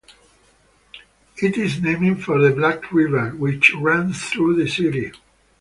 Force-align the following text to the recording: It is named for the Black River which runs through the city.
It 1.37 1.57
is 1.59 1.79
named 1.79 2.23
for 2.23 2.39
the 2.41 2.49
Black 2.55 2.91
River 2.91 3.35
which 3.37 3.75
runs 3.75 4.27
through 4.31 4.55
the 4.55 4.67
city. 4.67 5.11